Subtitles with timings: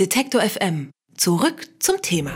[0.00, 0.90] Detektor FM.
[1.16, 2.32] Zurück zum Thema.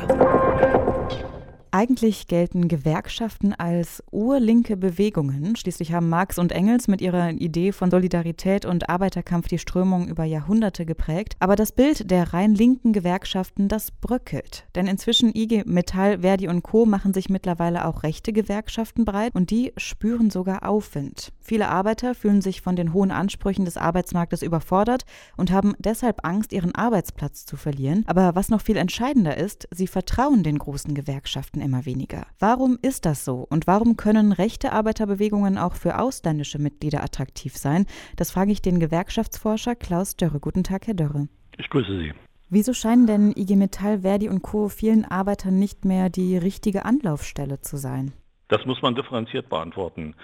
[1.73, 5.57] Eigentlich gelten Gewerkschaften als urlinke Bewegungen.
[5.57, 10.23] Schließlich haben Marx und Engels mit ihrer Idee von Solidarität und Arbeiterkampf die Strömung über
[10.23, 11.35] Jahrhunderte geprägt.
[11.41, 14.69] Aber das Bild der rein linken Gewerkschaften, das bröckelt.
[14.77, 16.87] Denn inzwischen IG Metall, Verdi und Co.
[16.87, 21.33] machen sich mittlerweile auch rechte Gewerkschaften breit und die spüren sogar Aufwind.
[21.49, 25.07] Viele Arbeiter fühlen sich von den hohen Ansprüchen des Arbeitsmarktes überfordert
[25.39, 28.05] und haben deshalb Angst, ihren Arbeitsplatz zu verlieren.
[28.07, 32.27] Aber was noch viel entscheidender ist, sie vertrauen den großen Gewerkschaften immer weniger.
[32.39, 37.87] Warum ist das so und warum können rechte Arbeiterbewegungen auch für ausländische Mitglieder attraktiv sein?
[38.17, 40.41] Das frage ich den Gewerkschaftsforscher Klaus Dörre.
[40.41, 41.29] Guten Tag, Herr Dörre.
[41.57, 42.13] Ich grüße Sie.
[42.51, 44.69] Wieso scheinen denn IG Metall, Verdi und Co.
[44.69, 48.13] vielen Arbeitern nicht mehr die richtige Anlaufstelle zu sein?
[48.49, 50.15] Das muss man differenziert beantworten.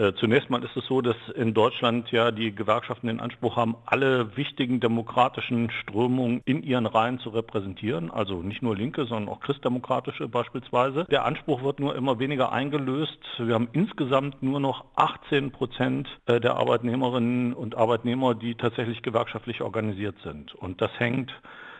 [0.00, 3.76] Äh, zunächst mal ist es so, dass in Deutschland ja die Gewerkschaften den Anspruch haben,
[3.84, 8.10] alle wichtigen demokratischen Strömungen in ihren Reihen zu repräsentieren.
[8.10, 11.04] Also nicht nur linke, sondern auch christdemokratische beispielsweise.
[11.10, 13.18] Der Anspruch wird nur immer weniger eingelöst.
[13.36, 19.60] Wir haben insgesamt nur noch 18 Prozent äh, der Arbeitnehmerinnen und Arbeitnehmer, die tatsächlich gewerkschaftlich
[19.60, 20.54] organisiert sind.
[20.54, 21.30] Und das hängt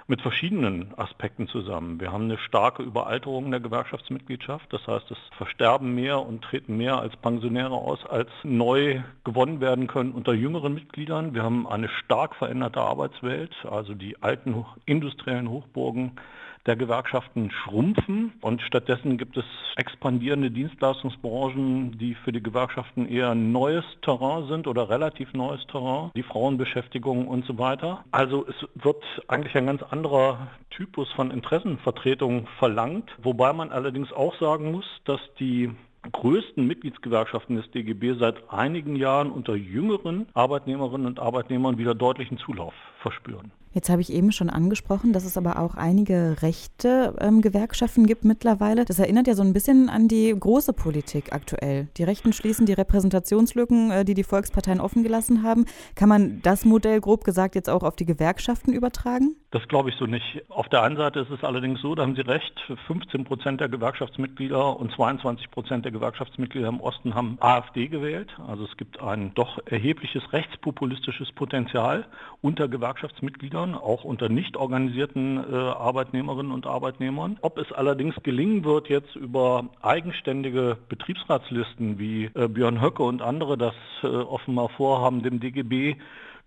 [0.06, 2.00] mit verschiedenen Aspekten zusammen.
[2.00, 4.72] Wir haben eine starke Überalterung der Gewerkschaftsmitgliedschaft.
[4.72, 9.86] Das heißt, es versterben mehr und treten mehr als Pensionäre aus, als neu gewonnen werden
[9.86, 11.34] können unter jüngeren Mitgliedern.
[11.34, 13.54] Wir haben eine stark veränderte Arbeitswelt.
[13.70, 16.12] Also die alten industriellen Hochburgen
[16.66, 19.44] der Gewerkschaften schrumpfen und stattdessen gibt es
[19.76, 26.22] expandierende Dienstleistungsbranchen, die für die Gewerkschaften eher neues Terrain sind oder relativ neues Terrain, die
[26.22, 28.04] Frauenbeschäftigung und so weiter.
[28.10, 34.38] Also es wird eigentlich ein ganz anderer Typus von Interessenvertretung verlangt, wobei man allerdings auch
[34.38, 35.70] sagen muss, dass die
[36.12, 42.74] größten Mitgliedsgewerkschaften des DGB seit einigen Jahren unter jüngeren Arbeitnehmerinnen und Arbeitnehmern wieder deutlichen Zulauf
[43.00, 43.52] verspüren.
[43.72, 48.24] Jetzt habe ich eben schon angesprochen, dass es aber auch einige rechte ähm, Gewerkschaften gibt
[48.24, 48.84] mittlerweile.
[48.84, 51.86] Das erinnert ja so ein bisschen an die große Politik aktuell.
[51.96, 55.66] Die Rechten schließen die Repräsentationslücken, äh, die die Volksparteien offen gelassen haben.
[55.94, 59.36] Kann man das Modell grob gesagt jetzt auch auf die Gewerkschaften übertragen?
[59.52, 60.42] Das glaube ich so nicht.
[60.48, 62.54] Auf der einen Seite ist es allerdings so, da haben Sie recht,
[62.86, 68.30] 15 Prozent der Gewerkschaftsmitglieder und 22 Prozent der Gewerkschaftsmitglieder im Osten haben AfD gewählt.
[68.46, 72.06] Also es gibt ein doch erhebliches rechtspopulistisches Potenzial
[72.42, 77.38] unter Gewerkschaftsmitgliedern, auch unter nicht organisierten äh, Arbeitnehmerinnen und Arbeitnehmern.
[77.42, 83.56] Ob es allerdings gelingen wird, jetzt über eigenständige Betriebsratslisten wie äh, Björn Höcke und andere
[83.56, 85.96] das äh, offenbar vorhaben, dem DGB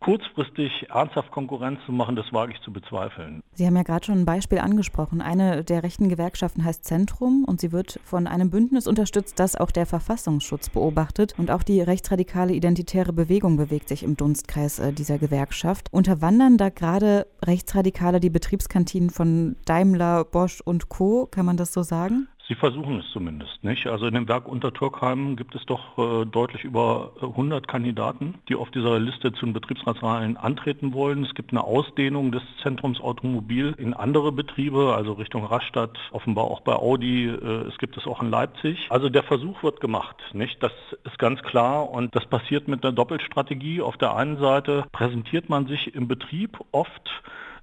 [0.03, 3.41] kurzfristig ernsthaft Konkurrenz zu machen, das wage ich zu bezweifeln.
[3.53, 5.22] Sie haben ja gerade schon ein Beispiel angesprochen.
[5.22, 9.72] Eine der rechten Gewerkschaften heißt Zentrum und sie wird von einem Bündnis unterstützt, das auch
[9.72, 11.34] der Verfassungsschutz beobachtet.
[11.38, 15.88] Und auch die rechtsradikale identitäre Bewegung bewegt sich im Dunstkreis äh, dieser Gewerkschaft.
[15.92, 21.81] Unterwandern da gerade Rechtsradikale die Betriebskantinen von Daimler, Bosch und Co., kann man das so
[21.81, 22.28] sagen?
[22.50, 23.88] Sie versuchen es zumindest, nicht?
[23.88, 28.70] Also in dem Werk Untertürkheim gibt es doch äh, deutlich über 100 Kandidaten, die auf
[28.70, 31.24] dieser Liste zu den Betriebsratswahlen antreten wollen.
[31.24, 36.59] Es gibt eine Ausdehnung des Zentrums Automobil in andere Betriebe, also Richtung Rastatt, offenbar auch
[36.62, 37.28] bei Audi.
[37.28, 38.88] Äh, es gibt es auch in Leipzig.
[38.90, 40.62] Also der Versuch wird gemacht, nicht?
[40.62, 40.74] Das
[41.06, 43.81] ist ganz klar und das passiert mit einer Doppelstrategie.
[43.81, 47.10] Auf der einen Seite präsentiert man sich im Betrieb oft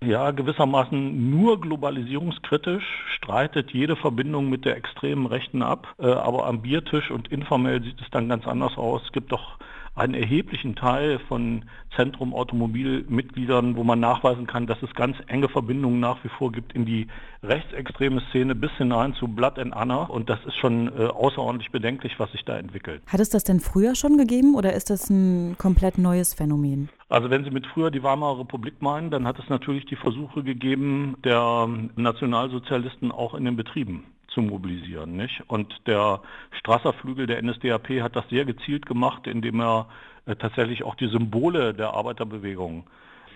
[0.03, 2.84] ja gewissermaßen nur globalisierungskritisch,
[3.16, 5.94] streitet jede Verbindung mit der extremen Rechten ab.
[5.99, 9.03] Äh, aber am Biertisch und informell sieht es dann ganz anders aus.
[9.05, 9.59] Es gibt doch
[9.94, 16.00] einen erheblichen Teil von Zentrum Automobilmitgliedern, wo man nachweisen kann, dass es ganz enge Verbindungen
[16.00, 17.09] nach wie vor gibt in die
[17.43, 20.05] rechtsextreme Szene bis hinein zu Blood and Anna.
[20.05, 23.03] Und das ist schon äh, außerordentlich bedenklich, was sich da entwickelt.
[23.06, 26.88] Hat es das denn früher schon gegeben oder ist das ein komplett neues Phänomen?
[27.10, 30.44] Also wenn Sie mit früher die Weimarer Republik meinen, dann hat es natürlich die Versuche
[30.44, 35.16] gegeben der Nationalsozialisten auch in den Betrieben zu mobilisieren.
[35.16, 35.43] Nicht?
[35.49, 36.22] Und der
[36.53, 39.88] Strasser-Flügel der NSDAP hat das sehr gezielt gemacht, indem er
[40.26, 42.84] äh, tatsächlich auch die Symbole der Arbeiterbewegung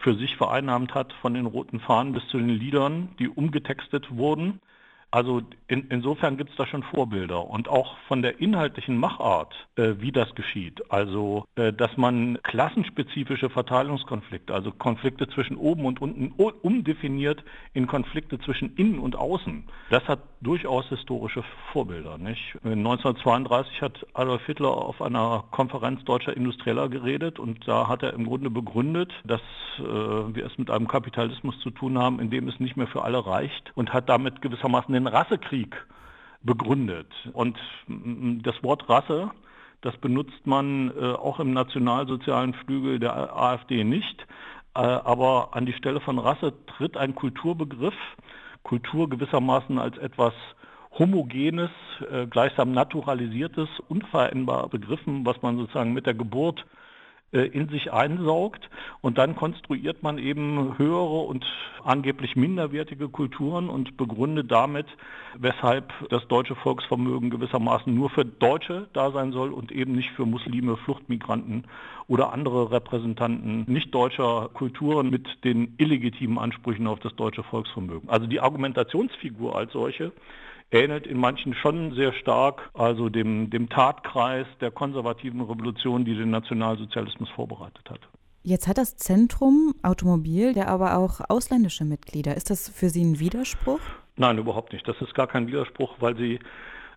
[0.03, 4.61] für sich vereinnahmt hat, von den roten Fahnen bis zu den Liedern, die umgetextet wurden.
[5.15, 9.95] Also in, insofern gibt es da schon Vorbilder und auch von der inhaltlichen Machart, äh,
[9.99, 10.91] wie das geschieht.
[10.91, 17.45] Also, äh, dass man klassenspezifische Verteilungskonflikte, also Konflikte zwischen oben und unten umdefiniert
[17.75, 19.63] in Konflikte zwischen innen und außen.
[19.89, 22.19] Das hat durchaus historische Vorbilder.
[22.19, 22.59] Nicht?
[22.65, 28.27] 1932 hat Adolf Hitler auf einer Konferenz deutscher Industrieller geredet und da hat er im
[28.27, 29.41] Grunde begründet, dass
[29.79, 33.03] äh, wir es mit einem Kapitalismus zu tun haben, in dem es nicht mehr für
[33.03, 35.77] alle reicht und hat damit gewissermaßen den Rassekrieg
[36.43, 37.09] begründet.
[37.33, 37.59] Und
[37.89, 39.31] das Wort Rasse,
[39.81, 44.27] das benutzt man äh, auch im nationalsozialen Flügel der AfD nicht.
[44.75, 47.95] Äh, aber an die Stelle von Rasse tritt ein Kulturbegriff,
[48.63, 50.33] Kultur gewissermaßen als etwas
[50.99, 51.71] homogenes,
[52.11, 56.65] äh, gleichsam naturalisiertes, unveränderbar begriffen, was man sozusagen mit der Geburt
[57.35, 58.71] in sich einsaugt
[59.01, 61.45] und dann konstruiert man eben höhere und
[61.83, 64.87] angeblich minderwertige Kulturen und begründet damit,
[65.39, 70.27] weshalb das deutsche Volksvermögen gewissermaßen nur für Deutsche da sein soll und eben nicht für
[70.27, 71.65] Muslime, Fluchtmigranten
[72.07, 78.09] oder andere Repräsentanten nicht deutscher Kulturen mit den illegitimen Ansprüchen auf das deutsche Volksvermögen.
[78.09, 80.13] Also die Argumentationsfigur als solche
[80.75, 86.31] ähnelt in manchen schon sehr stark also dem, dem Tatkreis der konservativen Revolution, die den
[86.31, 88.01] Nationalsozialismus vorbereitet hat.
[88.43, 92.37] Jetzt hat das Zentrum Automobil ja aber auch ausländische Mitglieder.
[92.37, 93.81] Ist das für Sie ein Widerspruch?
[94.17, 94.87] Nein, überhaupt nicht.
[94.87, 96.41] Das ist gar kein Widerspruch, weil Sie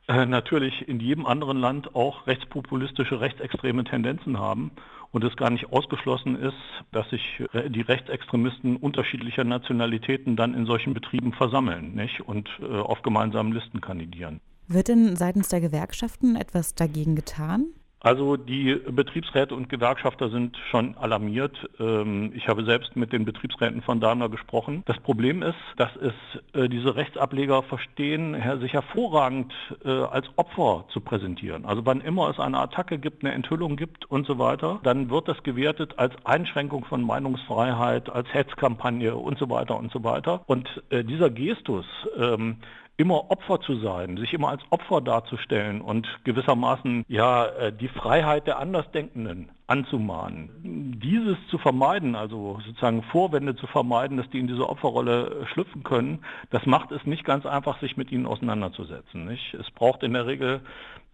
[0.07, 4.71] äh, natürlich in jedem anderen Land auch rechtspopulistische, rechtsextreme Tendenzen haben
[5.11, 6.55] und es gar nicht ausgeschlossen ist,
[6.91, 12.21] dass sich die Rechtsextremisten unterschiedlicher Nationalitäten dann in solchen Betrieben versammeln nicht?
[12.21, 14.41] und äh, auf gemeinsamen Listen kandidieren.
[14.67, 17.67] Wird denn seitens der Gewerkschaften etwas dagegen getan?
[18.07, 21.51] Also die Betriebsräte und Gewerkschafter sind schon alarmiert.
[21.77, 24.81] Ähm, ich habe selbst mit den Betriebsräten von Daimler gesprochen.
[24.85, 26.13] Das Problem ist, dass es
[26.53, 31.65] äh, diese Rechtsableger verstehen, sich hervorragend äh, als Opfer zu präsentieren.
[31.65, 35.27] Also wann immer es eine Attacke gibt, eine Enthüllung gibt und so weiter, dann wird
[35.27, 40.43] das gewertet als Einschränkung von Meinungsfreiheit, als Hetzkampagne und so weiter und so weiter.
[40.45, 41.85] Und äh, dieser Gestus,
[42.17, 42.55] ähm,
[42.97, 48.47] immer Opfer zu sein, sich immer als Opfer darzustellen und gewissermaßen ja äh, die Freiheit
[48.47, 50.95] der Andersdenkenden anzumahnen.
[51.01, 56.25] Dieses zu vermeiden, also sozusagen Vorwände zu vermeiden, dass die in diese Opferrolle schlüpfen können,
[56.49, 59.25] das macht es nicht ganz einfach, sich mit ihnen auseinanderzusetzen.
[59.25, 59.53] Nicht?
[59.53, 60.61] Es braucht in der Regel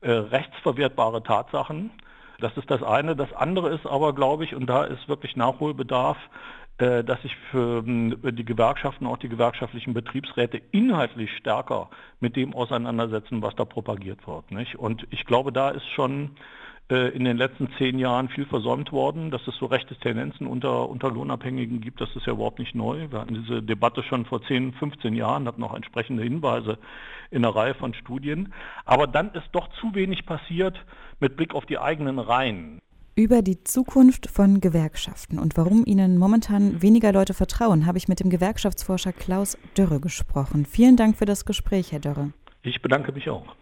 [0.02, 1.92] äh, rechtsverwertbare Tatsachen.
[2.40, 3.16] Das ist das eine.
[3.16, 7.84] Das andere ist aber, glaube ich, und da ist wirklich Nachholbedarf, äh, dass sich für
[7.86, 11.90] ähm, die Gewerkschaften, auch die gewerkschaftlichen Betriebsräte inhaltlich stärker
[12.20, 14.52] mit dem auseinandersetzen, was da propagiert wird.
[14.52, 14.76] Nicht?
[14.76, 16.32] Und ich glaube, da ist schon
[16.90, 20.90] äh, in den letzten zehn Jahren viel versäumt worden, dass es so rechte Tendenzen unter,
[20.90, 22.02] unter Lohnabhängigen gibt.
[22.02, 23.10] Das ist ja überhaupt nicht neu.
[23.10, 26.78] Wir hatten diese Debatte schon vor 10, 15 Jahren, hatten auch entsprechende Hinweise
[27.32, 28.54] in einer Reihe von Studien.
[28.84, 30.84] Aber dann ist doch zu wenig passiert
[31.20, 32.82] mit Blick auf die eigenen Reihen
[33.16, 38.20] über die Zukunft von Gewerkschaften und warum ihnen momentan weniger Leute vertrauen, habe ich mit
[38.20, 40.66] dem Gewerkschaftsforscher Klaus Dörre gesprochen.
[40.66, 42.34] Vielen Dank für das Gespräch, Herr Dörre.
[42.64, 43.56] Ich bedanke mich auch.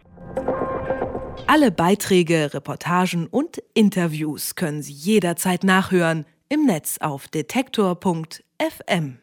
[1.46, 9.18] Alle Beiträge, Reportagen und Interviews können Sie jederzeit nachhören im Netz auf detektor.fm.